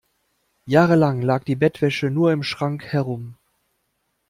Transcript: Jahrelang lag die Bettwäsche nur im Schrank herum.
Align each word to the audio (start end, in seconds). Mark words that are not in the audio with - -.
Jahrelang 0.65 1.21
lag 1.21 1.43
die 1.43 1.55
Bettwäsche 1.55 2.09
nur 2.09 2.31
im 2.31 2.41
Schrank 2.41 2.85
herum. 2.91 3.37